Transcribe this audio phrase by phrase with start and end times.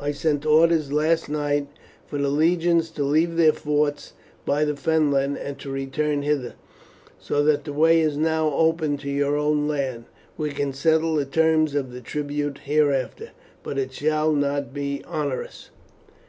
[0.00, 1.68] I sent orders last night
[2.04, 4.12] for the legions to leave their forts
[4.44, 6.54] by the Fenland and to return hither,
[7.20, 10.06] so that the way is now open to your own land.
[10.36, 13.30] We can settle the terms of the tribute hereafter,
[13.62, 15.70] but it shall not be onerous."